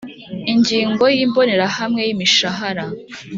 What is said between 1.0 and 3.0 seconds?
ya imbonerahamwe y imishahara